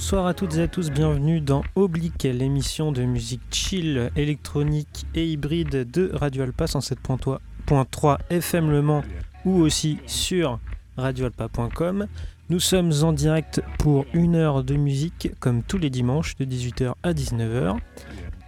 Bonsoir 0.00 0.26
à 0.26 0.32
toutes 0.32 0.56
et 0.56 0.62
à 0.62 0.66
tous, 0.66 0.90
bienvenue 0.90 1.42
dans 1.42 1.62
Oblique, 1.74 2.22
l'émission 2.22 2.90
de 2.90 3.02
musique 3.02 3.42
chill, 3.50 4.10
électronique 4.16 5.04
et 5.14 5.26
hybride 5.26 5.90
de 5.90 6.10
Radio 6.14 6.44
Alpa 6.44 6.64
107.3 6.64 8.16
FM 8.30 8.70
Le 8.70 8.80
Mans 8.80 9.02
ou 9.44 9.60
aussi 9.60 9.98
sur 10.06 10.58
radioalpa.com. 10.96 12.06
Nous 12.48 12.60
sommes 12.60 12.92
en 13.02 13.12
direct 13.12 13.60
pour 13.78 14.06
une 14.14 14.36
heure 14.36 14.64
de 14.64 14.74
musique 14.74 15.32
comme 15.38 15.62
tous 15.62 15.76
les 15.76 15.90
dimanches 15.90 16.34
de 16.38 16.46
18h 16.46 16.94
à 17.02 17.12
19h. 17.12 17.76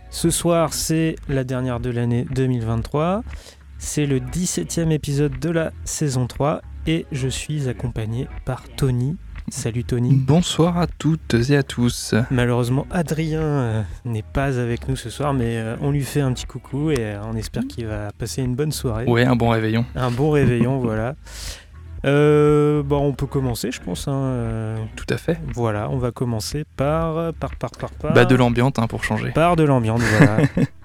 Ce 0.08 0.30
soir 0.30 0.72
c'est 0.72 1.16
la 1.28 1.44
dernière 1.44 1.80
de 1.80 1.90
l'année 1.90 2.24
2023, 2.34 3.24
c'est 3.76 4.06
le 4.06 4.20
17e 4.20 4.90
épisode 4.90 5.38
de 5.38 5.50
la 5.50 5.70
saison 5.84 6.26
3 6.26 6.62
et 6.86 7.04
je 7.12 7.28
suis 7.28 7.68
accompagné 7.68 8.26
par 8.46 8.64
Tony 8.74 9.18
Salut 9.52 9.84
Tony. 9.84 10.14
Bonsoir 10.14 10.78
à 10.78 10.86
toutes 10.86 11.34
et 11.50 11.56
à 11.58 11.62
tous. 11.62 12.14
Malheureusement, 12.30 12.86
Adrien 12.90 13.42
euh, 13.42 13.82
n'est 14.06 14.22
pas 14.22 14.58
avec 14.58 14.88
nous 14.88 14.96
ce 14.96 15.10
soir, 15.10 15.34
mais 15.34 15.58
euh, 15.58 15.76
on 15.82 15.90
lui 15.90 16.04
fait 16.04 16.22
un 16.22 16.32
petit 16.32 16.46
coucou 16.46 16.90
et 16.90 16.96
euh, 16.98 17.20
on 17.30 17.36
espère 17.36 17.64
qu'il 17.68 17.86
va 17.86 18.08
passer 18.16 18.42
une 18.42 18.54
bonne 18.54 18.72
soirée. 18.72 19.04
Ouais, 19.04 19.26
un 19.26 19.36
bon 19.36 19.50
réveillon. 19.50 19.84
Un 19.94 20.10
bon 20.10 20.30
réveillon, 20.30 20.78
voilà. 20.80 21.16
bon, 22.02 22.98
on 22.98 23.12
peut 23.12 23.26
commencer, 23.26 23.70
je 23.70 23.82
pense. 23.82 24.08
Hein, 24.08 24.76
Tout 24.96 25.06
à 25.10 25.18
fait. 25.18 25.38
Voilà, 25.54 25.90
on 25.90 25.98
va 25.98 26.12
commencer 26.12 26.64
par 26.78 27.34
par 27.34 27.54
par 27.56 27.72
par 27.72 27.90
par. 27.90 28.14
Bah 28.14 28.24
de 28.24 28.34
l'ambiance 28.34 28.72
hein, 28.78 28.86
pour 28.86 29.04
changer. 29.04 29.32
Par 29.32 29.56
de 29.56 29.64
l'ambiance, 29.64 30.00
voilà. 30.00 30.38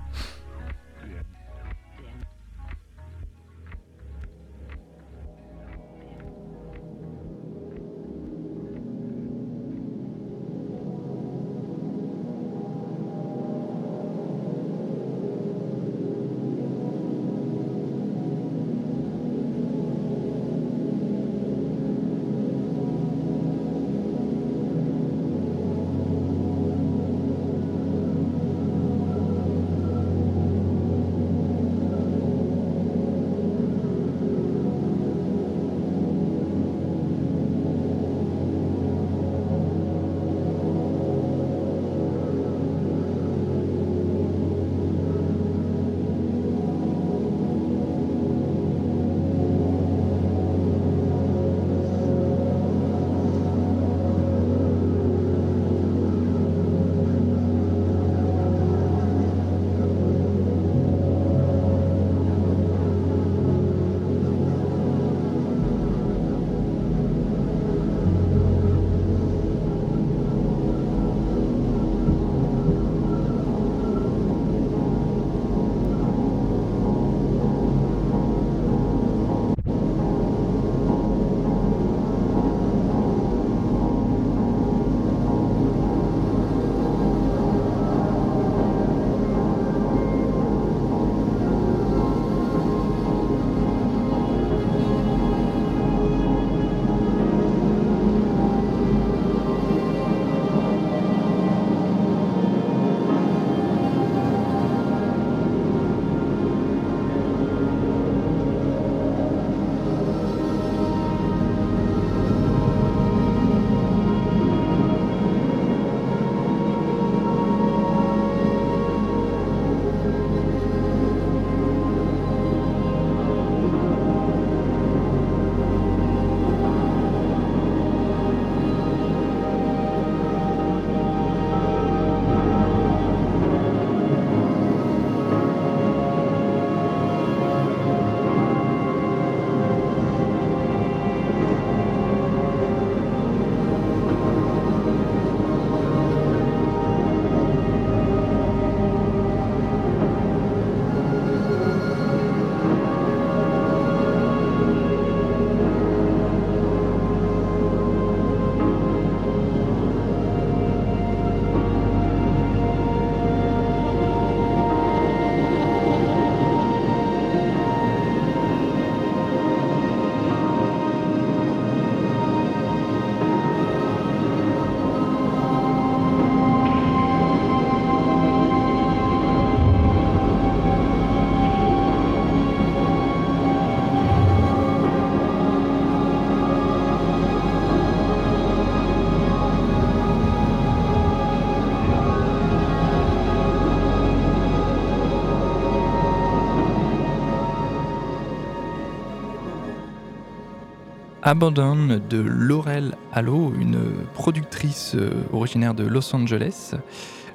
Abandon 201.27 201.99
de 202.09 202.19
Laurel 202.19 202.95
Allo, 203.11 203.51
une 203.59 203.77
productrice 204.13 204.95
euh, 204.95 205.11
originaire 205.33 205.73
de 205.73 205.83
Los 205.83 206.15
Angeles. 206.15 206.73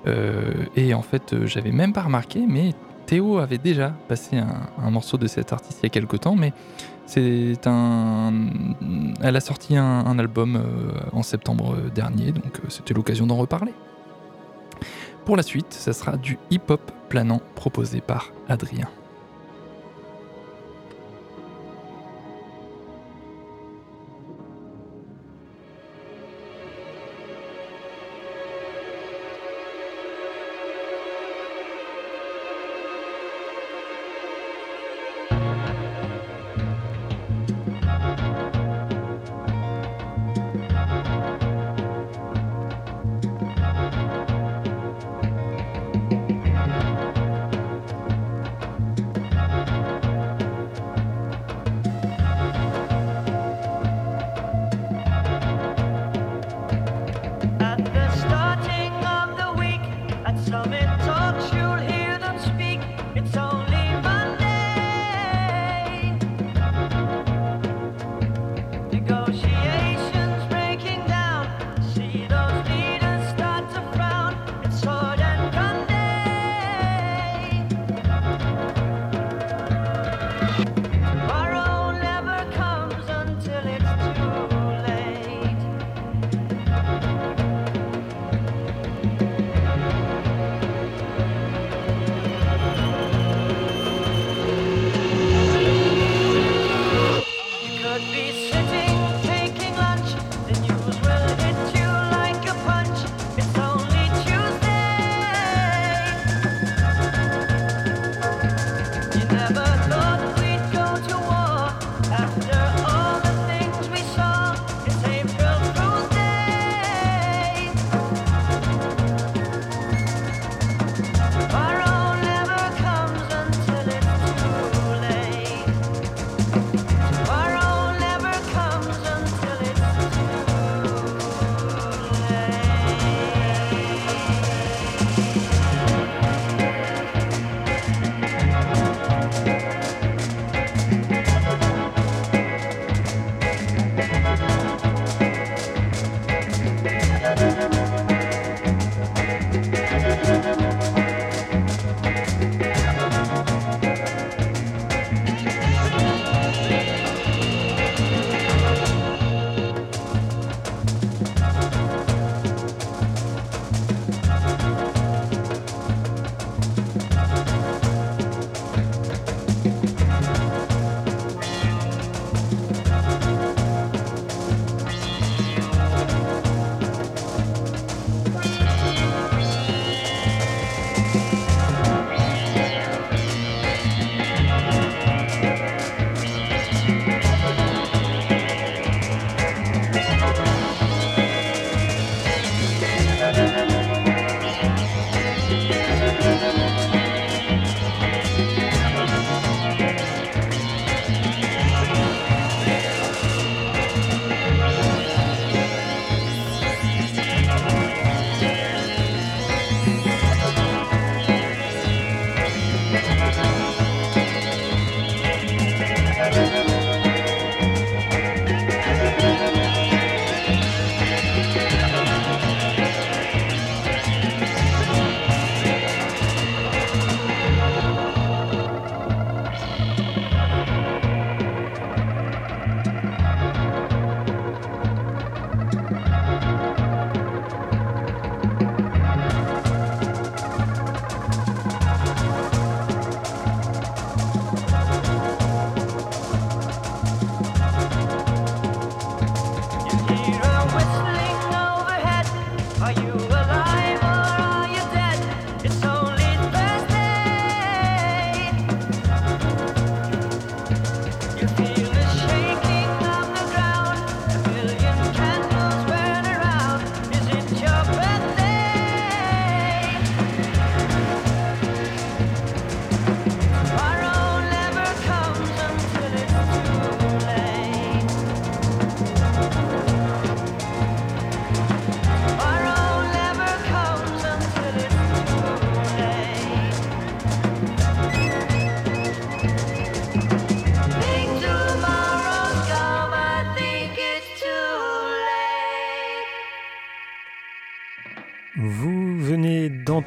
Euh, 0.06 0.64
et 0.76 0.94
en 0.94 1.02
fait, 1.02 1.34
euh, 1.34 1.46
j'avais 1.46 1.72
même 1.72 1.92
pas 1.92 2.00
remarqué, 2.00 2.46
mais 2.48 2.72
Théo 3.04 3.36
avait 3.36 3.58
déjà 3.58 3.90
passé 4.08 4.38
un, 4.38 4.90
morceau 4.90 5.18
de 5.18 5.26
cet 5.26 5.52
artiste 5.52 5.80
il 5.82 5.82
y 5.82 5.86
a 5.88 5.90
quelques 5.90 6.20
temps, 6.20 6.36
mais 6.36 6.54
c'est 7.04 7.66
un. 7.66 8.32
Elle 9.20 9.36
a 9.36 9.40
sorti 9.40 9.76
un, 9.76 10.18
album 10.18 10.62
en 11.12 11.22
septembre 11.22 11.76
dernier, 11.94 12.32
donc 12.32 12.62
c'était 12.70 12.94
l'occasion 12.94 13.26
d'en 13.26 13.36
reparler. 13.36 13.74
Pour 15.26 15.36
la 15.36 15.42
suite, 15.42 15.66
ça 15.70 15.92
sera 15.92 16.16
du 16.16 16.38
hip-hop 16.50 16.80
planant 17.10 17.42
proposé 17.56 18.00
par 18.00 18.32
Adrien. 18.48 18.88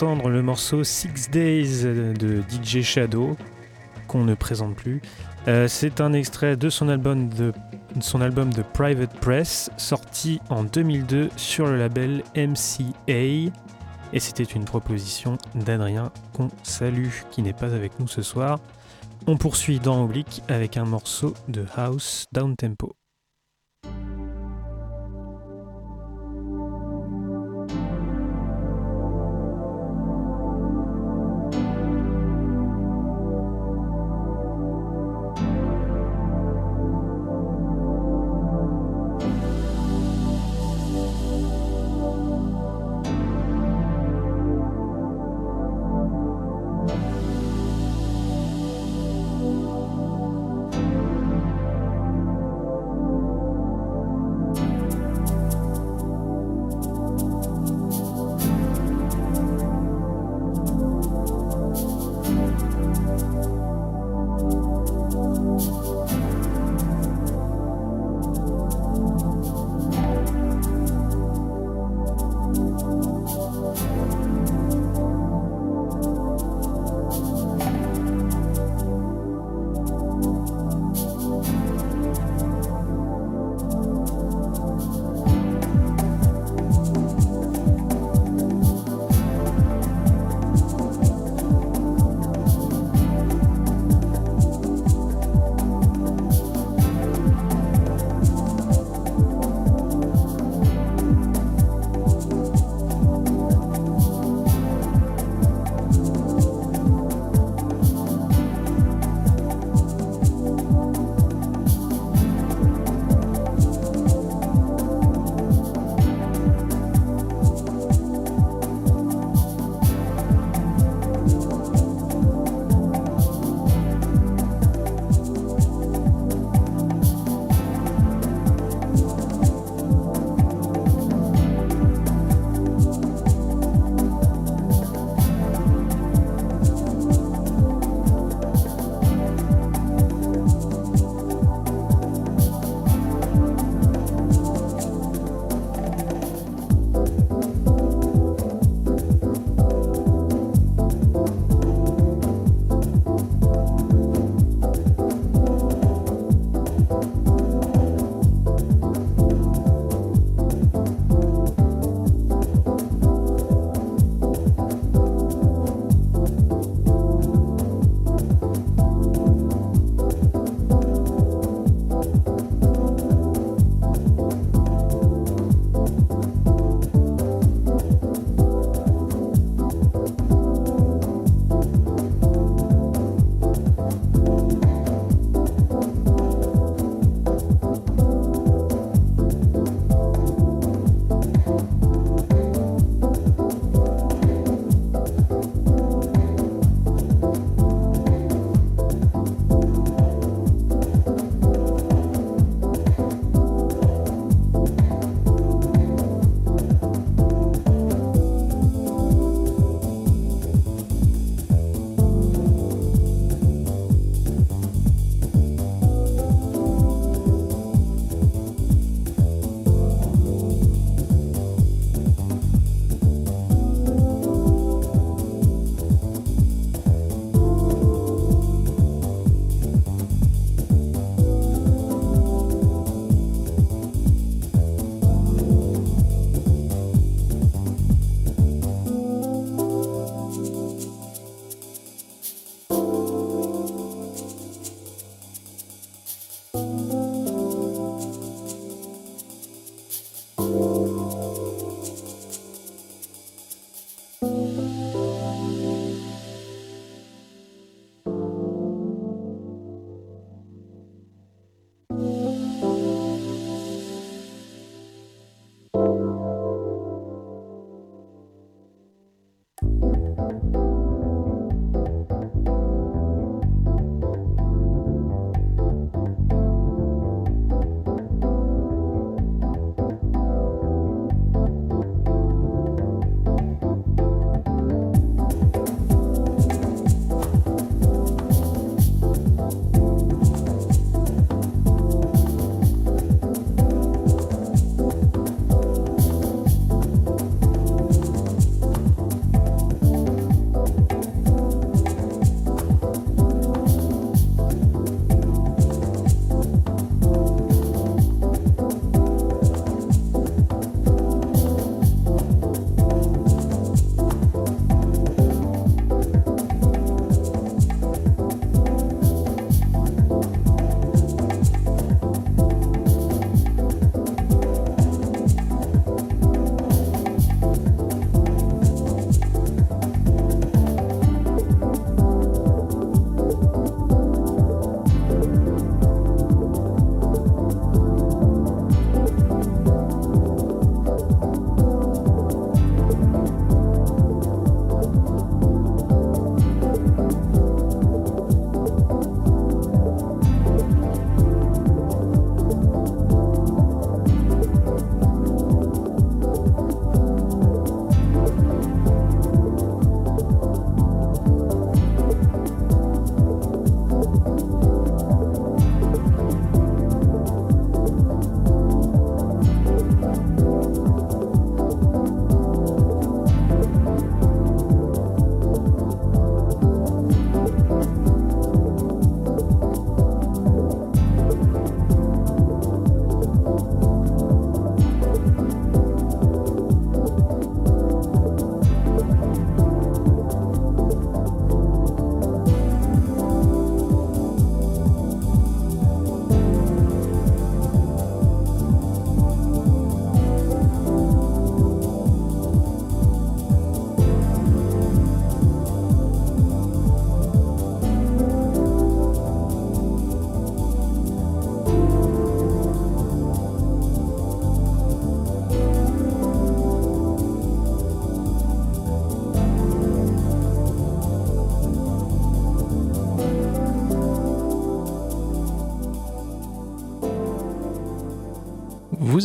Le 0.04 0.42
morceau 0.42 0.84
Six 0.84 1.30
Days 1.32 1.84
de 1.84 2.44
DJ 2.50 2.82
Shadow, 2.82 3.38
qu'on 4.08 4.26
ne 4.26 4.36
présente 4.36 4.76
plus. 4.76 5.02
Euh, 5.48 5.68
c'est 5.70 6.02
un 6.02 6.12
extrait 6.12 6.58
de 6.58 6.70
son 6.70 6.90
album 6.90 7.30
de 7.30 7.54
son 8.02 8.20
album 8.20 8.54
The 8.54 8.64
Private 8.74 9.14
Press, 9.22 9.70
sorti 9.78 10.42
en 10.50 10.66
2002 10.66 11.30
sur 11.38 11.68
le 11.68 11.78
label 11.78 12.24
MCA. 12.36 13.54
Et 14.12 14.20
c'était 14.20 14.44
une 14.44 14.66
proposition 14.66 15.38
d'Adrien 15.56 16.12
qu'on 16.34 16.50
salue, 16.64 17.10
qui 17.32 17.42
n'est 17.42 17.54
pas 17.54 17.74
avec 17.74 17.98
nous 18.00 18.08
ce 18.08 18.22
soir. 18.22 18.60
On 19.28 19.38
poursuit 19.38 19.80
dans 19.80 20.04
Oblique 20.04 20.44
avec 20.50 20.76
un 20.76 20.86
morceau 20.86 21.34
de 21.48 21.66
House 21.78 22.26
Down 22.34 22.56
Tempo. 22.58 22.96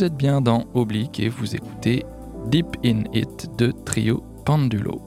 Vous 0.01 0.07
êtes 0.07 0.17
bien 0.17 0.41
dans 0.41 0.65
Oblique 0.73 1.19
et 1.19 1.29
vous 1.29 1.55
écoutez 1.55 2.03
Deep 2.47 2.65
in 2.83 3.03
It 3.13 3.47
de 3.59 3.71
Trio 3.85 4.23
Pandulo. 4.45 4.99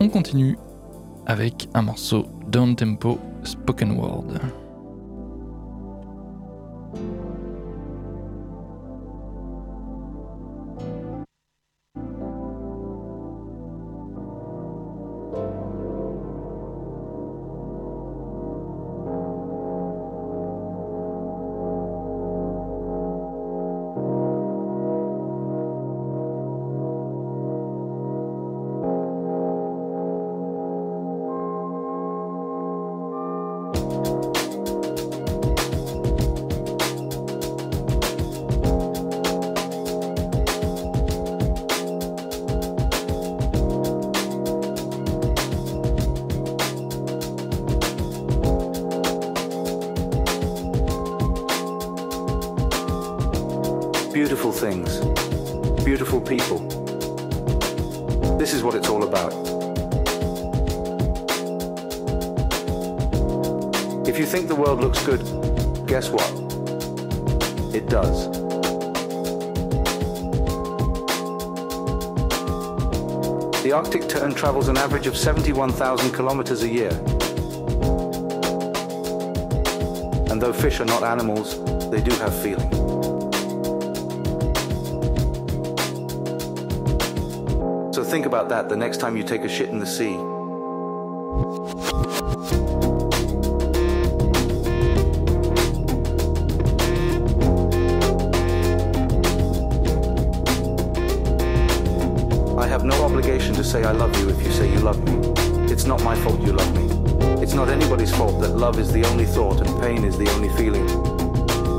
On 0.00 0.10
continue 0.10 0.58
avec 1.24 1.66
un 1.72 1.80
morceau 1.80 2.26
down 2.50 2.76
tempo 2.76 3.18
spoken 3.42 3.92
word. 3.92 4.38
is 58.60 58.64
what 58.64 58.74
it's 58.74 58.90
all 58.90 59.04
about. 59.04 59.32
If 64.06 64.18
you 64.18 64.26
think 64.26 64.48
the 64.48 64.54
world 64.54 64.80
looks 64.80 65.02
good, 65.06 65.20
guess 65.86 66.10
what? 66.10 66.28
It 67.74 67.88
does. 67.88 68.28
The 73.62 73.72
Arctic 73.72 74.08
tern 74.08 74.34
travels 74.34 74.68
an 74.68 74.76
average 74.76 75.06
of 75.06 75.16
71,000 75.16 76.12
kilometers 76.12 76.62
a 76.62 76.68
year. 76.68 76.90
And 80.30 80.42
though 80.42 80.52
fish 80.52 80.80
are 80.80 80.84
not 80.84 81.02
animals, 81.02 81.58
they 81.90 82.02
do 82.02 82.10
have 82.16 82.34
feelings. 82.42 82.89
About 88.30 88.48
that 88.48 88.68
the 88.68 88.76
next 88.76 88.98
time 88.98 89.16
you 89.16 89.24
take 89.24 89.42
a 89.42 89.48
shit 89.48 89.70
in 89.70 89.80
the 89.80 89.86
sea. 89.86 90.14
I 102.56 102.68
have 102.68 102.84
no 102.84 103.02
obligation 103.02 103.52
to 103.54 103.64
say 103.64 103.82
I 103.82 103.90
love 103.90 104.16
you 104.20 104.28
if 104.28 104.40
you 104.44 104.52
say 104.52 104.72
you 104.72 104.78
love 104.78 105.02
me. 105.02 105.32
It's 105.72 105.84
not 105.84 106.00
my 106.04 106.14
fault 106.14 106.40
you 106.40 106.52
love 106.52 106.72
me. 106.76 107.42
It's 107.42 107.54
not 107.54 107.68
anybody's 107.68 108.14
fault 108.14 108.40
that 108.42 108.50
love 108.50 108.78
is 108.78 108.92
the 108.92 109.04
only 109.06 109.26
thought 109.26 109.60
and 109.66 109.82
pain 109.82 110.04
is 110.04 110.16
the 110.16 110.30
only 110.34 110.50
feeling. 110.50 110.86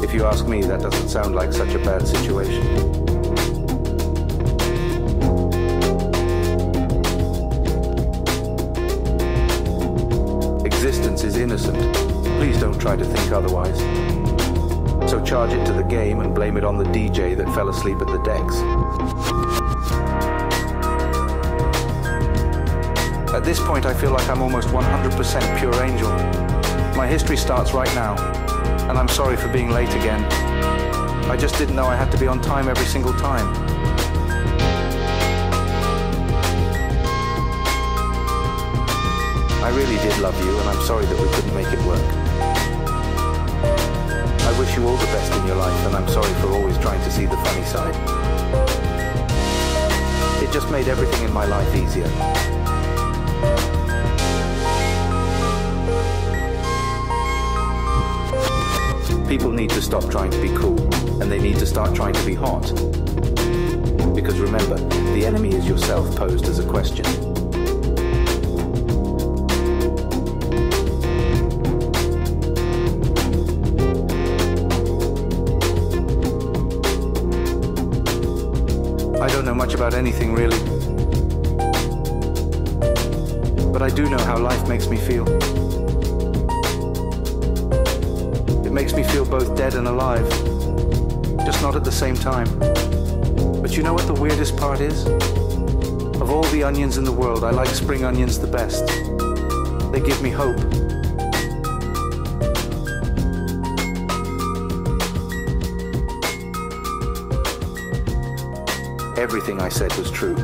If 0.04 0.14
you 0.14 0.26
ask 0.26 0.46
me, 0.46 0.64
that 0.64 0.82
doesn't 0.82 1.08
sound 1.08 1.34
like 1.34 1.54
such 1.54 1.74
a 1.76 1.80
bad 1.80 2.06
situation. 2.06 3.01
Innocent. 11.42 11.96
Please 12.38 12.60
don't 12.60 12.80
try 12.80 12.96
to 12.96 13.04
think 13.04 13.32
otherwise. 13.32 13.80
So 15.10 15.20
charge 15.26 15.54
it 15.54 15.66
to 15.66 15.74
the 15.74 15.82
game 15.82 16.20
and 16.20 16.36
blame 16.36 16.56
it 16.56 16.64
on 16.64 16.78
the 16.78 16.84
DJ 16.84 17.36
that 17.36 17.48
fell 17.56 17.70
asleep 17.70 17.98
at 18.00 18.06
the 18.06 18.20
decks. 18.20 18.58
At 23.34 23.44
this 23.44 23.60
point, 23.60 23.88
I 23.88 23.94
feel 23.96 24.12
like 24.12 24.30
I'm 24.30 24.40
almost 24.40 24.68
100% 24.68 25.60
pure 25.60 25.74
angel. 25.84 26.12
My 26.96 27.08
history 27.08 27.38
starts 27.38 27.74
right 27.74 27.94
now, 27.96 28.16
and 28.88 28.96
I'm 28.96 29.08
sorry 29.08 29.36
for 29.36 29.48
being 29.48 29.72
late 29.72 29.90
again. 29.96 30.24
I 31.28 31.36
just 31.36 31.58
didn't 31.58 31.76
know 31.76 31.88
I 31.88 31.96
had 31.96 32.12
to 32.12 32.20
be 32.20 32.28
on 32.28 32.40
time 32.40 32.68
every 32.68 32.86
single 32.86 33.14
time. 33.14 33.71
Really 39.76 39.98
did 39.98 40.18
love 40.20 40.38
you, 40.44 40.58
and 40.60 40.70
I'm 40.70 40.82
sorry 40.86 41.06
that 41.06 41.20
we 41.20 41.28
couldn't 41.34 41.56
make 41.56 41.68
it 41.68 41.80
work. 41.86 42.02
I 44.44 44.60
wish 44.60 44.76
you 44.76 44.88
all 44.88 44.98
the 44.98 45.06
best 45.06 45.34
in 45.34 45.48
your 45.48 45.56
life, 45.56 45.86
and 45.86 45.96
I'm 45.96 46.08
sorry 46.08 46.34
for 46.42 46.48
always 46.50 46.78
trying 46.78 47.02
to 47.02 47.12
see 47.12 47.26
the 47.26 47.38
funny 47.38 47.66
side. 47.66 47.96
It 50.44 50.52
just 50.52 50.70
made 50.72 50.88
everything 50.88 51.24
in 51.24 51.32
my 51.32 51.46
life 51.46 51.74
easier. 51.76 52.10
People 59.28 59.52
need 59.52 59.70
to 59.70 59.82
stop 59.82 60.10
trying 60.10 60.32
to 60.32 60.42
be 60.42 60.50
cool 60.58 60.78
and 61.22 61.32
they 61.32 61.40
need 61.40 61.58
to 61.60 61.66
start 61.66 61.96
trying 61.96 62.14
to 62.14 62.26
be 62.26 62.34
hot. 62.34 62.64
Because 64.14 64.40
remember, 64.40 64.76
the 65.14 65.24
enemy 65.26 65.54
is 65.54 65.66
yourself 65.66 66.14
posed 66.18 66.48
as 66.48 66.60
a 66.60 66.68
question. 66.68 67.31
Anything 80.02 80.34
really. 80.34 80.58
But 83.72 83.84
I 83.84 83.90
do 83.94 84.10
know 84.10 84.18
how 84.18 84.36
life 84.40 84.68
makes 84.68 84.88
me 84.88 84.98
feel. 84.98 85.28
It 88.66 88.72
makes 88.72 88.94
me 88.94 89.04
feel 89.04 89.26
both 89.26 89.56
dead 89.56 89.76
and 89.76 89.88
alive, 89.88 90.28
just 91.46 91.62
not 91.62 91.76
at 91.76 91.84
the 91.84 91.92
same 91.92 92.16
time. 92.16 92.48
But 93.62 93.78
you 93.78 93.84
know 93.84 93.94
what 93.94 94.08
the 94.08 94.18
weirdest 94.20 94.58
part 94.58 94.80
is? 94.80 95.06
Of 96.20 96.32
all 96.32 96.46
the 96.46 96.64
onions 96.64 96.98
in 96.98 97.04
the 97.04 97.12
world, 97.12 97.44
I 97.44 97.52
like 97.52 97.70
spring 97.70 98.04
onions 98.04 98.40
the 98.40 98.48
best. 98.48 98.88
They 99.92 100.00
give 100.00 100.20
me 100.24 100.32
hope. 100.32 100.91
Everything 109.22 109.62
I 109.62 109.70
said 109.70 109.94
was 109.98 110.10
true, 110.10 110.36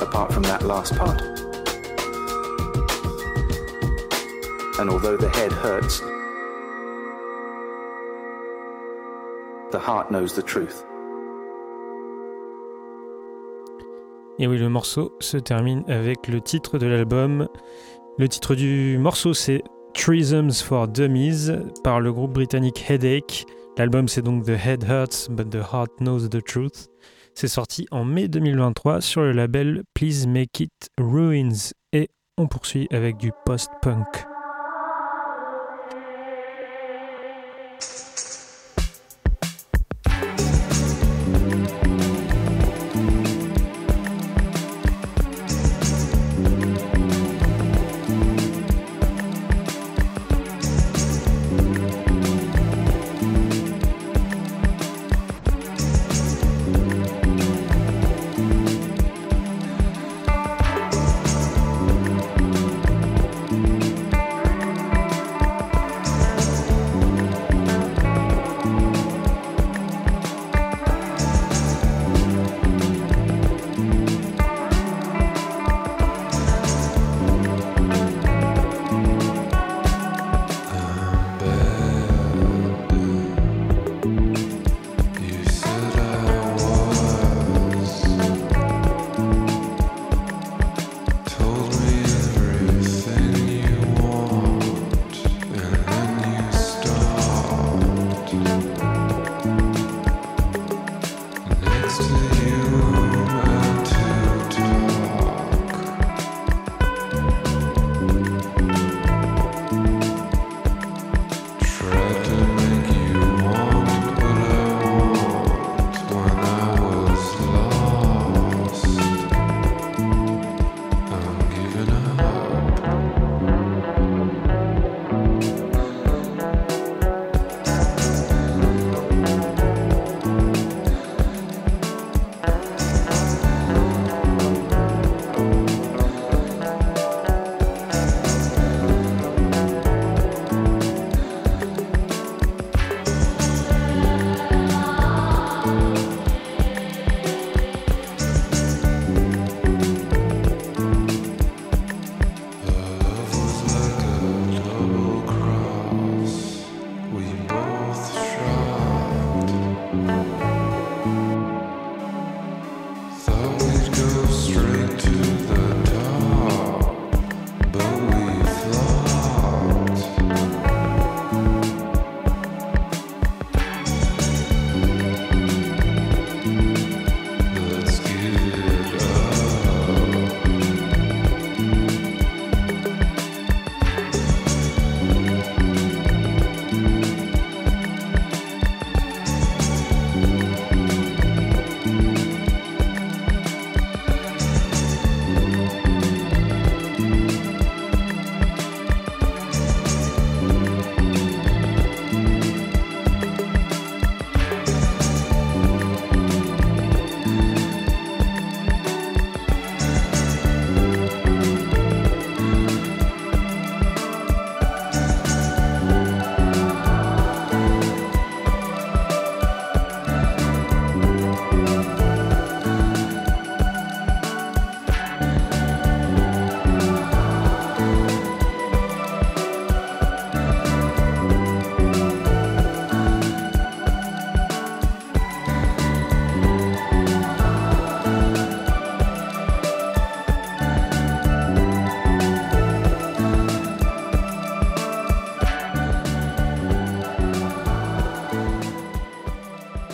apart 0.00 0.32
from 0.32 0.42
that 0.42 0.62
last 0.64 0.96
part. 0.96 1.22
And 4.80 4.90
although 4.90 5.16
the 5.16 5.28
head 5.28 5.52
hurts, 5.52 6.02
The 9.70 9.78
heart 9.78 10.10
knows 10.10 10.34
the 10.34 10.42
truth. 10.42 10.84
Et 14.40 14.48
oui, 14.48 14.58
le 14.58 14.68
morceau 14.68 15.12
se 15.20 15.36
termine 15.36 15.84
avec 15.86 16.26
le 16.26 16.40
titre 16.40 16.78
de 16.78 16.88
l'album. 16.88 17.46
Le 18.18 18.28
titre 18.28 18.56
du 18.56 18.98
morceau, 18.98 19.32
c'est 19.32 19.62
Threesomes 19.94 20.50
for 20.52 20.88
Dummies 20.88 21.50
par 21.84 22.00
le 22.00 22.12
groupe 22.12 22.32
britannique 22.32 22.84
Headache. 22.90 23.46
L'album, 23.78 24.08
c'est 24.08 24.22
donc 24.22 24.44
The 24.44 24.58
Head 24.66 24.82
Hurts, 24.88 25.28
but 25.30 25.48
the 25.48 25.62
Heart 25.72 26.00
Knows 26.00 26.28
the 26.28 26.42
Truth. 26.42 26.89
C'est 27.40 27.48
sorti 27.48 27.86
en 27.90 28.04
mai 28.04 28.28
2023 28.28 29.00
sur 29.00 29.22
le 29.22 29.32
label 29.32 29.82
Please 29.94 30.26
Make 30.28 30.60
It 30.60 30.90
Ruins. 31.00 31.72
Et 31.94 32.10
on 32.36 32.48
poursuit 32.48 32.86
avec 32.90 33.16
du 33.16 33.32
post-punk. 33.46 34.29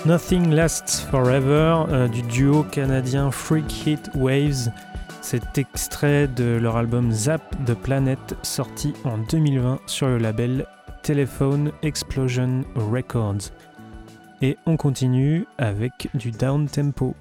Nothing 0.07 0.53
Lasts 0.53 1.01
Forever 1.11 1.85
euh, 1.89 2.07
du 2.07 2.23
duo 2.23 2.63
canadien 2.63 3.33
Freak 3.33 3.85
Hit 3.85 4.09
Waves. 4.15 4.71
Cet 5.21 5.59
extrait 5.59 6.29
de 6.29 6.45
leur 6.45 6.77
album 6.77 7.11
Zap 7.11 7.43
the 7.67 7.75
Planet 7.75 8.37
sorti 8.43 8.95
en 9.03 9.19
2020 9.19 9.81
sur 9.87 10.07
le 10.07 10.19
label 10.19 10.65
Telephone 11.03 11.73
Explosion 11.83 12.63
Records. 12.77 13.51
Et 14.43 14.57
on 14.65 14.77
continue 14.77 15.45
avec 15.59 16.09
du 16.15 16.31
down 16.31 16.69
tempo. 16.69 17.17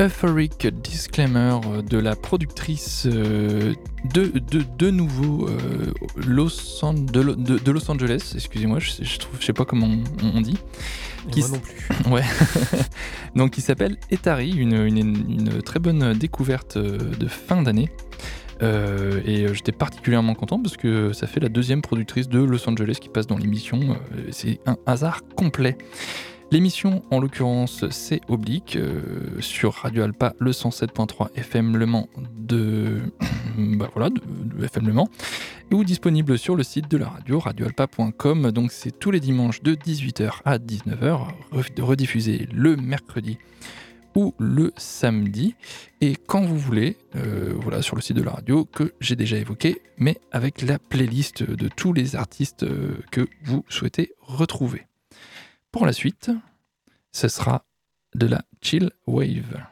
Euphoric 0.00 0.66
Disclaimer 0.82 1.58
de 1.88 1.98
la 1.98 2.16
productrice 2.16 3.06
euh, 3.06 3.74
de, 4.14 4.32
de, 4.50 4.62
de 4.78 4.90
nouveau 4.90 5.46
euh, 5.48 5.92
Los 6.16 6.82
An- 6.82 6.94
de, 6.94 7.22
de- 7.34 7.70
Los 7.70 7.90
Angeles, 7.90 8.32
excusez-moi, 8.34 8.78
je, 8.78 8.92
je, 9.02 9.18
trouve, 9.18 9.38
je 9.40 9.44
sais 9.46 9.52
pas 9.52 9.64
comment 9.66 9.88
on, 10.22 10.26
on 10.36 10.40
dit. 10.40 10.56
Qui 11.30 11.40
Moi 11.40 11.48
non 11.50 11.58
plus. 11.58 12.10
Ouais. 12.10 12.22
Donc, 13.36 13.50
qui 13.50 13.60
s'appelle 13.60 13.98
Etari, 14.10 14.50
une, 14.52 14.72
une, 14.74 14.96
une 14.98 15.62
très 15.62 15.78
bonne 15.80 16.14
découverte 16.14 16.78
euh, 16.78 16.96
de 16.98 17.28
fin 17.28 17.60
d'année. 17.62 17.90
Euh, 18.62 19.20
et 19.24 19.44
euh, 19.46 19.54
j'étais 19.54 19.72
particulièrement 19.72 20.34
content 20.34 20.60
parce 20.60 20.76
que 20.76 21.12
ça 21.14 21.26
fait 21.26 21.40
la 21.40 21.48
deuxième 21.48 21.80
productrice 21.82 22.28
de 22.28 22.38
Los 22.40 22.68
Angeles 22.68 22.98
qui 23.00 23.08
passe 23.10 23.26
dans 23.26 23.38
l'émission. 23.38 23.80
Euh, 24.16 24.28
C'est 24.32 24.60
un 24.66 24.76
hasard 24.86 25.20
complet. 25.36 25.76
L'émission, 26.52 27.04
en 27.12 27.20
l'occurrence, 27.20 27.88
c'est 27.90 28.20
Oblique 28.28 28.74
euh, 28.74 29.40
sur 29.40 29.72
Radio 29.74 30.02
Alpa, 30.02 30.34
le 30.40 30.50
107.3 30.50 31.28
FM 31.36 31.76
Le 31.76 31.86
Mans 31.86 32.08
de, 32.36 32.98
bah 33.56 33.88
voilà, 33.94 34.10
de, 34.10 34.64
FM 34.64 34.88
Le 34.88 34.92
Mans, 34.92 35.08
ou 35.72 35.84
disponible 35.84 36.36
sur 36.38 36.56
le 36.56 36.64
site 36.64 36.90
de 36.90 36.96
la 36.96 37.08
radio, 37.08 37.38
radioalpa.com. 37.38 38.50
Donc 38.50 38.72
c'est 38.72 38.98
tous 38.98 39.12
les 39.12 39.20
dimanches 39.20 39.62
de 39.62 39.76
18h 39.76 40.40
à 40.44 40.58
19h, 40.58 41.20
ref- 41.52 41.80
rediffusé 41.80 42.48
le 42.52 42.74
mercredi 42.76 43.38
ou 44.16 44.34
le 44.40 44.72
samedi, 44.76 45.54
et 46.00 46.16
quand 46.16 46.42
vous 46.42 46.58
voulez, 46.58 46.96
euh, 47.14 47.52
voilà, 47.60 47.80
sur 47.80 47.94
le 47.94 48.02
site 48.02 48.16
de 48.16 48.22
la 48.24 48.32
radio 48.32 48.64
que 48.64 48.92
j'ai 49.00 49.14
déjà 49.14 49.36
évoqué, 49.36 49.82
mais 49.98 50.18
avec 50.32 50.62
la 50.62 50.80
playlist 50.80 51.44
de 51.48 51.68
tous 51.68 51.92
les 51.92 52.16
artistes 52.16 52.64
euh, 52.64 52.96
que 53.12 53.28
vous 53.44 53.64
souhaitez 53.68 54.10
retrouver. 54.20 54.82
Pour 55.72 55.86
la 55.86 55.92
suite, 55.92 56.30
ce 57.12 57.28
sera 57.28 57.64
de 58.14 58.26
la 58.26 58.42
chill 58.60 58.90
wave. 59.06 59.64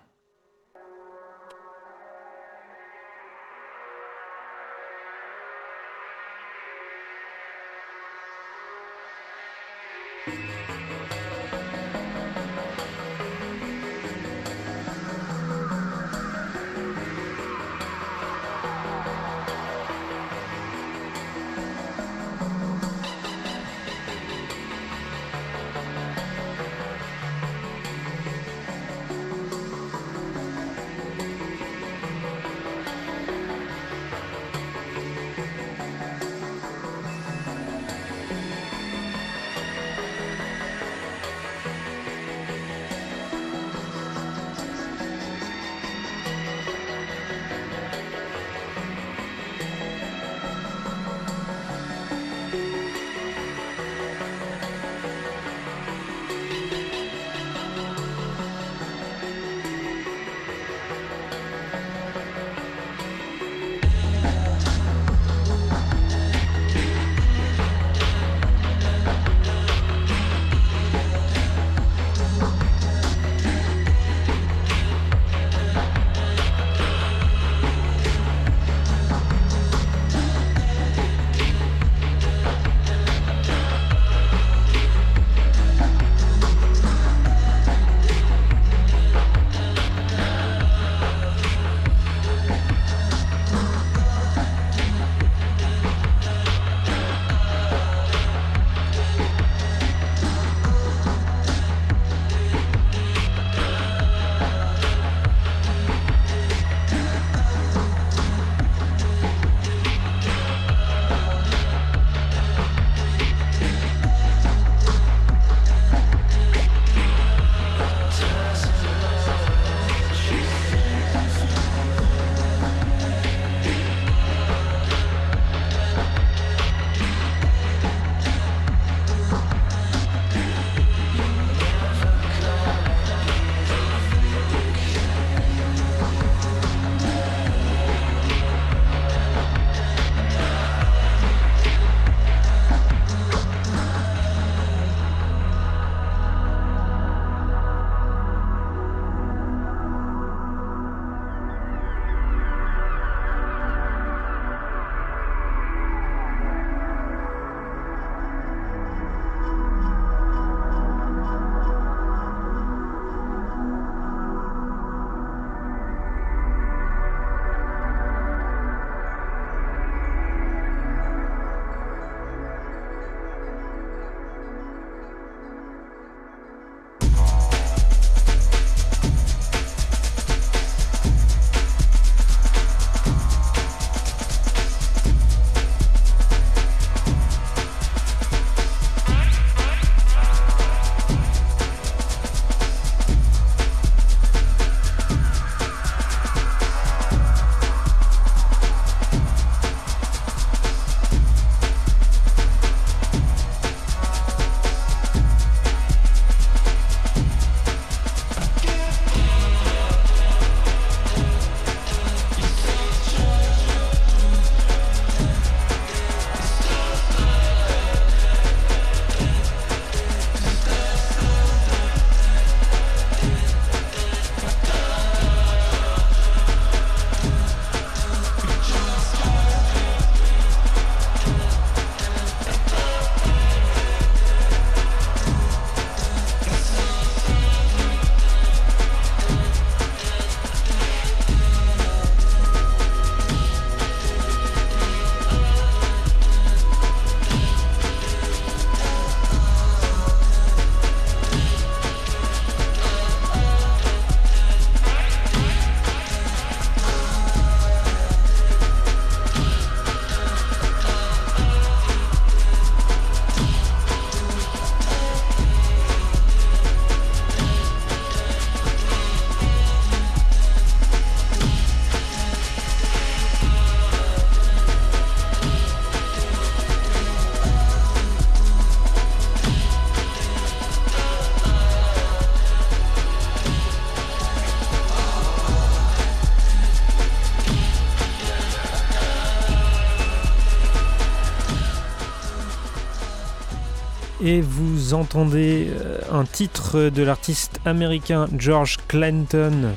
Et 294.29 294.43
vous 294.43 294.93
entendez 294.93 295.69
euh, 295.71 296.01
un 296.13 296.25
titre 296.25 296.91
de 296.91 297.03
l'artiste 297.03 297.61
américain 297.65 298.27
George 298.37 298.77
Clinton. 298.87 299.75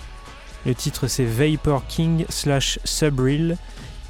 Le 0.65 0.75
titre 0.75 1.07
c'est 1.07 1.23
Vapor 1.23 1.87
King 1.87 2.25
slash 2.27 2.77
Subrill. 2.83 3.55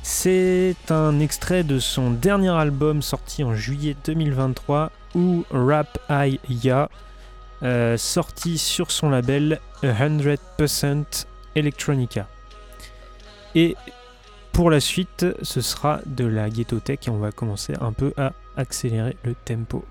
C'est 0.02 0.76
un 0.90 1.20
extrait 1.20 1.64
de 1.64 1.78
son 1.78 2.10
dernier 2.10 2.50
album 2.50 3.04
sorti 3.04 3.44
en 3.44 3.54
juillet 3.54 3.96
2023 4.04 4.92
ou 5.14 5.46
Rap 5.52 6.00
I 6.10 6.40
Ya, 6.50 6.90
euh, 7.62 7.96
sorti 7.98 8.58
sur 8.58 8.90
son 8.90 9.12
label 9.12 9.60
100% 9.84 11.28
Electronica. 11.54 12.28
Et 13.54 13.76
pour 14.54 14.72
la 14.72 14.80
suite, 14.80 15.24
ce 15.44 15.62
sera 15.62 16.00
de 16.08 16.26
la 16.26 16.50
ghetto 16.50 16.80
tech 16.80 16.98
et 17.06 17.12
on 17.12 17.18
va 17.18 17.32
commencer 17.32 17.76
un 17.80 17.94
peu 17.94 18.12
à 18.18 18.34
accélérer 18.58 19.16
le 19.24 19.36
tempo. 19.36 19.86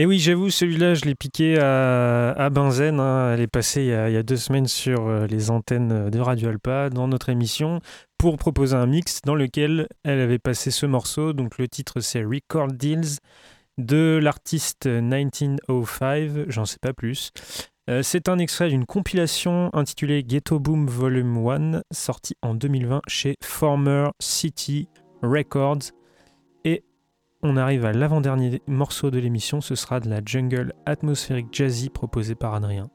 Et 0.00 0.06
oui, 0.06 0.18
j'avoue, 0.18 0.48
celui-là, 0.48 0.94
je 0.94 1.04
l'ai 1.04 1.14
piqué 1.14 1.58
à, 1.58 2.30
à. 2.30 2.46
Hein. 2.46 3.34
Elle 3.34 3.40
est 3.42 3.46
passée 3.46 3.82
il 3.82 3.88
y, 3.88 4.16
a, 4.16 4.22
deux 4.22 4.38
semaines 4.38 4.66
sur 4.66 5.06
euh, 5.06 5.26
les 5.26 5.50
antennes 5.50 6.08
de 6.08 6.18
Radio 6.20 6.48
Alpa 6.48 6.88
dans 6.88 7.06
notre 7.06 7.28
émission 7.28 7.80
pour 8.16 8.38
proposer 8.38 8.74
un 8.74 8.86
mix 8.86 9.20
dans 9.26 9.34
lequel 9.34 9.88
elle 10.02 10.20
avait 10.20 10.38
passé 10.38 10.70
ce 10.70 10.86
morceau. 10.86 11.34
Donc 11.34 11.58
le 11.58 11.68
titre, 11.68 12.00
c'est 12.00 12.24
Record 12.24 12.68
Deals 12.68 13.18
de 13.76 14.18
l'artiste 14.22 14.86
1905. 14.86 16.46
J'en 16.48 16.64
sais 16.64 16.78
pas 16.80 16.94
plus. 16.94 17.30
Euh, 17.90 18.02
c'est 18.02 18.30
un 18.30 18.38
extrait 18.38 18.70
d'une 18.70 18.86
compilation 18.86 19.68
intitulée 19.74 20.22
Ghetto 20.22 20.60
Boom 20.60 20.86
Volume 20.86 21.46
1, 21.46 21.82
sortie 21.90 22.36
en 22.40 22.54
2020 22.54 23.02
chez 23.06 23.34
Former 23.42 24.08
City 24.18 24.88
Records. 25.22 25.92
On 27.42 27.56
arrive 27.56 27.86
à 27.86 27.92
l'avant-dernier 27.92 28.60
morceau 28.66 29.10
de 29.10 29.18
l'émission, 29.18 29.62
ce 29.62 29.74
sera 29.74 29.98
de 30.00 30.10
la 30.10 30.20
jungle 30.22 30.74
atmosphérique 30.84 31.48
jazzy 31.52 31.88
proposée 31.88 32.34
par 32.34 32.52
Adrien. 32.52 32.90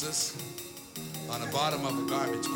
Texas 0.00 0.34
on 1.28 1.42
the 1.42 1.46
bottom 1.48 1.84
of 1.84 2.06
a 2.06 2.08
garbage 2.08 2.46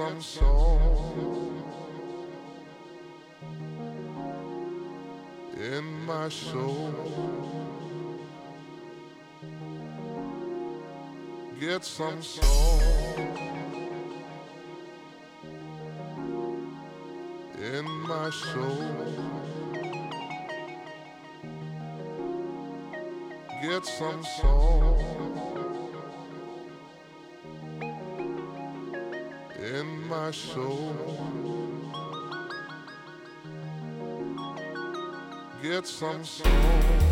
some 0.00 0.22
soul 0.22 1.52
in 5.54 6.06
my 6.06 6.26
soul. 6.30 6.94
Get 11.60 11.84
some 11.84 12.22
soul 12.22 12.80
in 17.58 17.84
my 18.08 18.30
soul. 18.30 19.04
Get 23.62 23.84
some 23.84 24.24
soul. 24.24 25.49
My 30.30 30.36
soul. 30.36 30.94
Get 35.60 35.86
some 35.88 36.24
soul. 36.24 37.09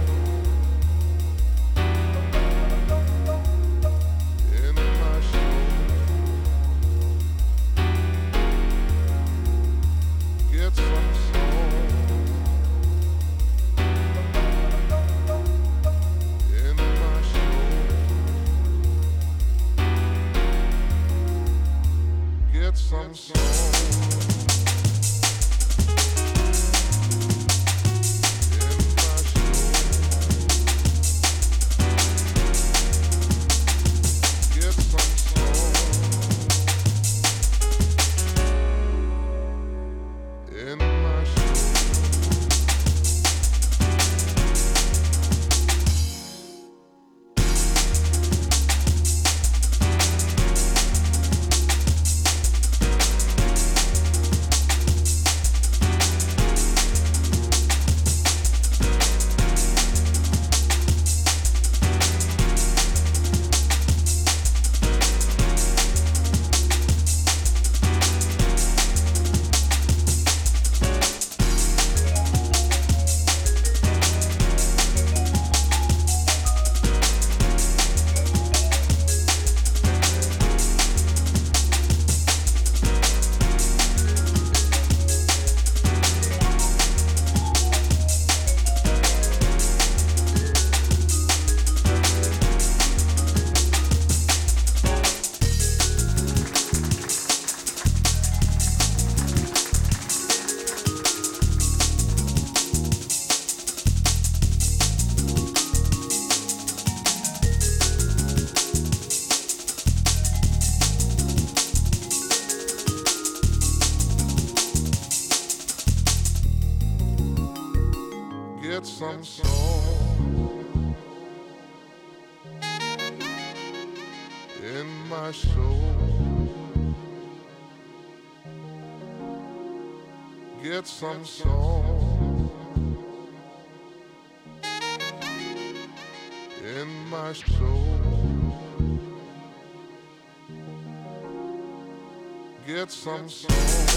Some 142.91 143.29
song. 143.29 143.88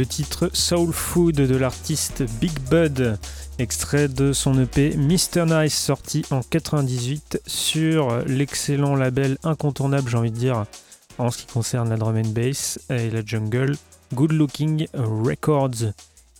Le 0.00 0.06
titre 0.06 0.48
Soul 0.54 0.94
Food 0.94 1.34
de 1.34 1.56
l'artiste 1.56 2.22
Big 2.40 2.58
Bud, 2.70 3.18
extrait 3.58 4.08
de 4.08 4.32
son 4.32 4.58
EP 4.58 4.96
Mr. 4.96 5.44
Nice 5.44 5.74
sorti 5.74 6.24
en 6.30 6.40
98 6.40 7.42
sur 7.46 8.24
l'excellent 8.24 8.96
label 8.96 9.36
incontournable, 9.44 10.08
j'ai 10.08 10.16
envie 10.16 10.30
de 10.30 10.38
dire, 10.38 10.64
en 11.18 11.30
ce 11.30 11.36
qui 11.36 11.44
concerne 11.44 11.90
la 11.90 11.98
drum 11.98 12.16
and 12.16 12.30
bass 12.30 12.80
et 12.88 13.10
la 13.10 13.22
jungle, 13.22 13.76
Good 14.14 14.32
Looking 14.32 14.86
Records. 14.94 15.92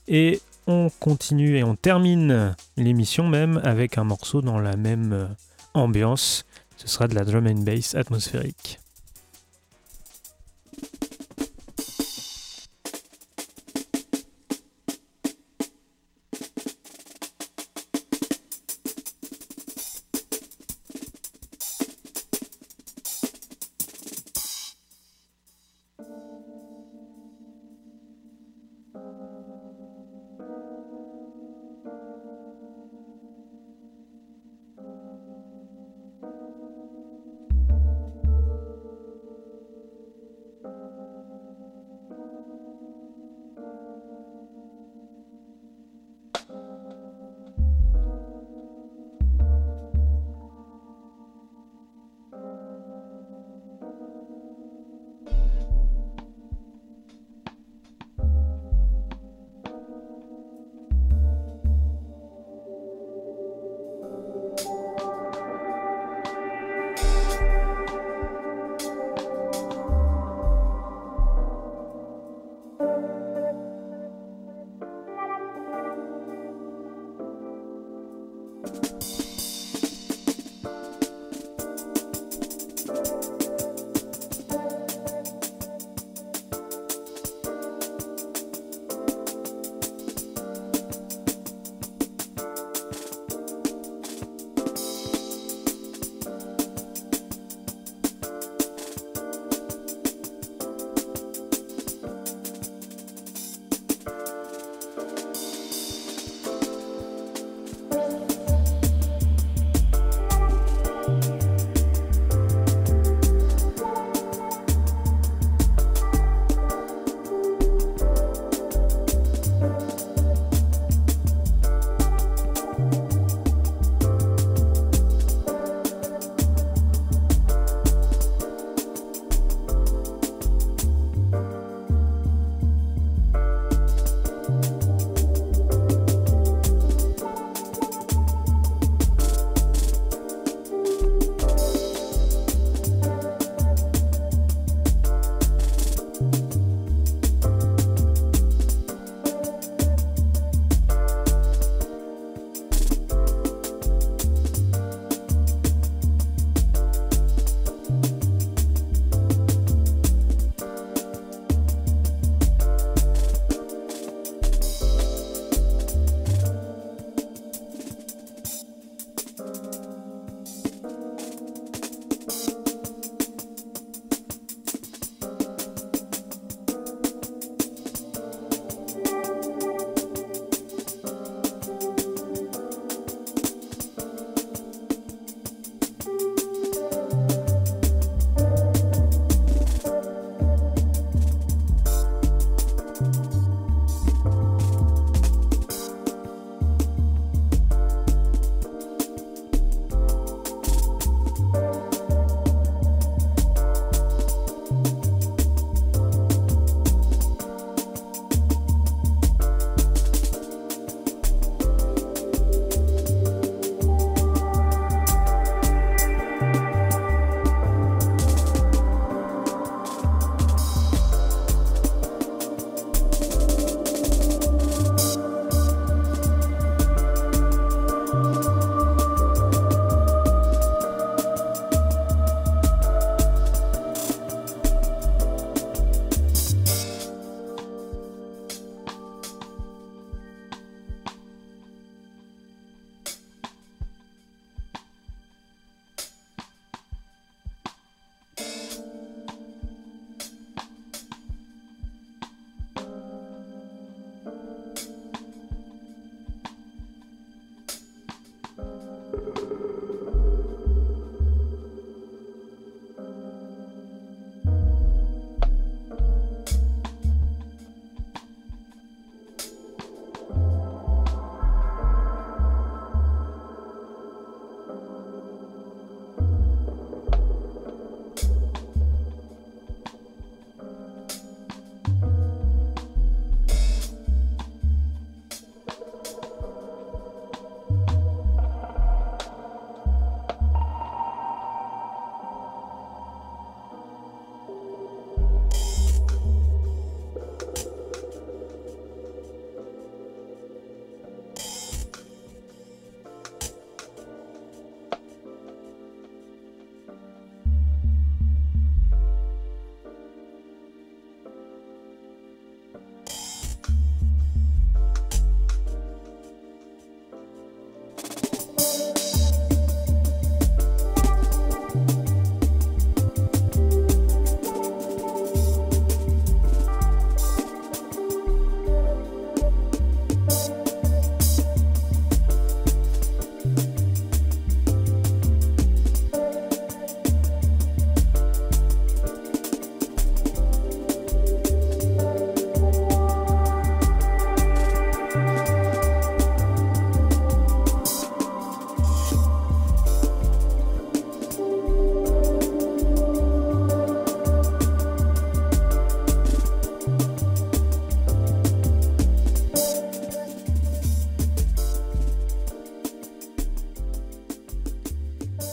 Et 0.08 0.40
on 0.66 0.88
continue 0.98 1.58
et 1.58 1.62
on 1.62 1.76
termine 1.76 2.56
l'émission 2.78 3.28
même 3.28 3.60
avec 3.62 3.98
un 3.98 4.04
morceau 4.04 4.40
dans 4.40 4.58
la 4.58 4.78
même 4.78 5.36
ambiance. 5.74 6.46
Ce 6.78 6.88
sera 6.88 7.08
de 7.08 7.14
la 7.14 7.26
drum 7.26 7.46
and 7.46 7.60
bass 7.60 7.94
atmosphérique. 7.94 8.80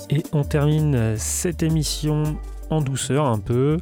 Et 0.10 0.24
on 0.32 0.44
termine 0.44 0.96
euh, 0.96 1.16
cette 1.18 1.64
émission 1.64 2.40
en 2.70 2.82
douceur 2.82 3.26
un 3.26 3.40
peu 3.40 3.78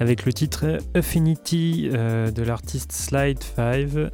avec 0.00 0.24
le 0.24 0.32
titre 0.32 0.78
Affinity 0.94 1.90
euh, 1.92 2.30
de 2.30 2.42
l'artiste 2.42 2.92
Slide 2.92 3.42
5. 3.56 4.10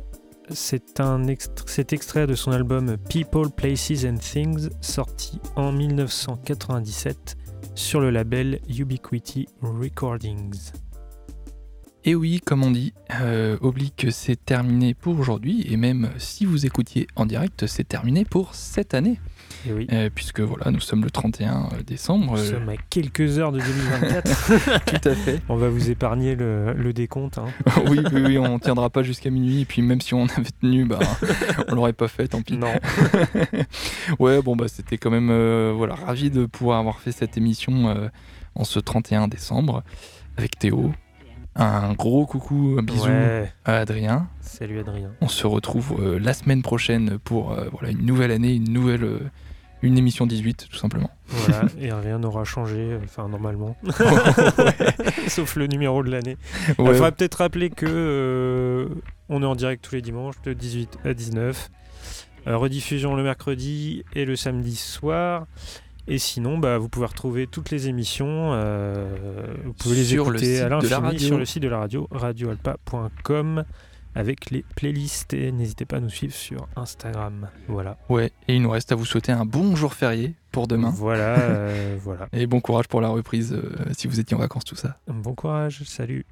C'est 0.51 1.01
un 1.01 1.27
extrait 1.27 2.27
de 2.27 2.35
son 2.35 2.53
album 2.53 2.97
People, 3.09 3.51
Places 3.51 4.05
and 4.05 4.19
Things 4.19 4.69
sorti 4.81 5.41
en 5.57 5.73
1997 5.73 7.37
sur 7.75 8.01
le 8.01 8.11
label 8.11 8.61
Ubiquity 8.69 9.49
Recordings. 9.63 10.73
Et 12.05 12.15
oui, 12.15 12.41
comme 12.45 12.63
on 12.63 12.71
dit, 12.71 12.95
euh, 13.21 13.59
Oblique, 13.61 14.07
c'est 14.11 14.45
terminé 14.45 14.95
pour 14.95 15.19
aujourd'hui. 15.19 15.67
Et 15.69 15.77
même 15.77 16.11
si 16.19 16.45
vous 16.45 16.65
écoutiez 16.65 17.09
en 17.17 17.27
direct, 17.27 17.67
c'est 17.67 17.89
terminé 17.89 18.25
pour 18.25 18.55
cette 18.55 18.95
année. 18.95 19.19
Oui, 19.69 19.87
Euh, 19.93 20.11
puisque 20.15 20.41
voilà, 20.41 20.71
nous 20.71 20.81
sommes 20.81 21.03
le 21.03 21.11
31 21.11 21.69
décembre. 21.87 22.33
nous 22.35 22.39
euh, 22.39 22.51
sommes 22.53 22.69
à 22.69 22.77
quelques 22.91 23.39
heures 23.39 23.51
de 23.53 23.59
2024. 23.59 24.85
tout 25.01 25.09
à 25.09 25.15
fait. 25.15 25.41
on 25.49 25.57
va 25.57 25.69
vous 25.69 25.91
épargner 25.91 26.37
le, 26.37 26.73
le 26.75 26.93
décompte. 26.93 27.39
hein. 27.39 27.47
oui, 27.89 27.99
oui, 28.13 28.23
oui, 28.27 28.39
on 28.39 28.59
tiendra 28.59 28.91
pas 28.91 29.03
jusqu'à 29.03 29.31
minuit. 29.31 29.63
Et 29.63 29.65
puis 29.65 29.83
même 29.83 30.01
si 30.01 30.15
on 30.15 30.25
avait 30.25 30.51
tenu, 30.61 30.85
bah, 30.85 30.99
on 31.69 31.75
l'aurait 31.75 31.93
pas 31.93 32.09
fait, 32.09 32.29
tant 32.29 32.43
pis. 32.43 32.57
Non. 32.59 32.73
ouais, 34.19 34.43
bon, 34.43 34.57
bah, 34.57 34.69
c'était 34.69 34.99
quand 34.99 35.11
même 35.11 35.31
euh, 35.31 35.73
voilà, 35.77 35.95
ravi 35.95 36.31
de 36.31 36.47
pouvoir 36.47 36.79
avoir 36.79 37.01
fait 37.01 37.13
cette 37.13 37.37
émission 37.37 37.89
euh, 37.89 38.09
en 38.55 38.65
ce 38.65 38.79
31 38.79 39.29
décembre 39.29 39.83
avec 40.37 40.59
Théo. 40.59 40.93
Un 41.59 41.95
gros 41.95 42.27
coucou, 42.27 42.77
un 42.79 42.83
bisou 42.83 43.07
Ouais. 43.09 43.51
à 43.65 43.79
Adrien. 43.79 44.29
Salut 44.41 44.79
Adrien. 44.81 45.11
On 45.23 45.29
se 45.29 45.47
retrouve 45.47 45.97
euh, 46.01 46.19
la 46.19 46.35
semaine 46.35 46.63
prochaine 46.63 47.19
pour 47.19 47.53
euh, 47.53 47.69
voilà, 47.73 47.91
une 47.91 48.05
nouvelle 48.05 48.31
année, 48.31 48.55
une 48.55 48.71
nouvelle 48.73 49.05
euh, 49.05 49.21
une 49.83 49.97
émission 49.97 50.27
18 50.27 50.69
tout 50.71 50.77
simplement. 50.77 51.11
Voilà, 51.29 51.63
et 51.81 51.93
rien 51.93 52.19
n'aura 52.19 52.45
changé, 52.45 52.99
enfin 53.05 53.29
normalement. 53.29 53.75
Sauf 55.29 55.57
le 55.57 55.67
numéro 55.67 56.03
de 56.03 56.11
l'année. 56.11 56.37
Il 56.79 56.85
Ouais, 56.85 56.93
faudra 56.95 57.11
peut-être 57.13 57.37
rappeler 57.37 57.71
que 57.71 58.89
on 59.31 59.43
est 59.43 59.47
en 59.47 59.55
direct 59.55 59.83
tous 59.83 59.95
les 59.95 60.03
dimanches 60.03 60.41
de 60.45 60.53
18 60.53 60.99
à 61.05 61.15
19. 61.15 61.71
Euh, 62.49 62.57
rediffusion 62.57 63.15
le 63.17 63.23
mercredi 63.23 64.05
et 64.15 64.25
le 64.25 64.37
samedi 64.37 64.77
soir. 64.77 65.47
Et 66.09 66.19
sinon, 66.19 66.59
bah, 66.59 66.79
vous 66.79 66.89
pouvez 66.89 67.07
retrouver 67.07 67.47
toutes 67.47 67.71
les 67.71 67.89
émissions. 67.89 68.53
euh, 68.55 69.55
vous 69.65 69.73
pouvez 69.73 69.97
les 69.97 70.05
Sur 70.05 70.29
écouter 70.29 70.61
à 70.61 70.69
l'infini 70.69 71.19
sur 71.19 71.37
le 71.39 71.45
site 71.45 71.63
de 71.63 71.69
la 71.69 71.79
radio, 71.79 72.07
radioalpa.com, 72.13 73.65
avec 74.15 74.51
les 74.51 74.65
playlists. 74.77 75.35
Et 75.35 75.51
n'hésitez 75.51 75.85
pas 75.85 75.97
à 75.97 76.01
nous 76.01 76.09
suivre 76.11 76.33
sur 76.35 76.69
Instagram. 76.77 77.49
Voilà. 77.69 77.99
ouais, 78.09 78.31
et 78.47 78.55
il 78.55 78.63
nous 78.63 78.71
reste 78.71 78.93
à 78.93 78.95
vous 78.95 79.05
souhaiter 79.05 79.33
un 79.33 79.45
bon 79.45 79.75
jour 79.75 79.95
férié 79.95 80.35
pour 80.53 80.69
demain. 80.69 80.91
Voilà, 80.95 81.39
euh, 81.41 81.97
voilà. 82.01 82.29
Et 82.33 82.47
bon 82.47 82.61
courage 82.61 82.87
pour 82.87 83.01
la 83.01 83.09
reprise 83.09 83.53
euh, 83.53 83.75
si 83.97 84.07
vous 84.07 84.21
étiez 84.21 84.37
en 84.37 84.41
vacances, 84.41 84.65
tout 84.65 84.77
ça. 84.77 84.99
Bon 85.09 85.35
courage, 85.35 85.83
salut. 85.85 86.25